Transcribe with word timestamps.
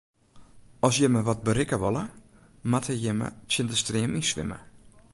As 0.87 0.93
jimme 1.01 1.21
wat 1.27 1.43
berikke 1.47 1.77
wolle, 1.83 2.03
moatte 2.69 2.93
jimme 3.03 3.27
tsjin 3.49 3.67
de 3.69 3.75
stream 3.81 4.11
yn 4.17 4.27
swimme. 4.31 4.59